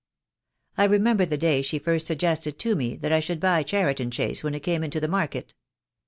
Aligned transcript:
"I 0.79 0.85
remember 0.85 1.27
the 1.27 1.37
day 1.37 1.61
she 1.61 1.77
first 1.77 2.07
suggested 2.07 2.57
to 2.57 2.75
me 2.75 2.95
that 2.95 3.11
I 3.11 3.19
should 3.19 3.39
buy 3.39 3.61
Cheriton 3.61 4.09
Chase 4.09 4.43
when 4.43 4.55
it 4.55 4.61
came 4.63 4.83
into 4.83 4.99
the 4.99 5.07
market. 5.07 5.53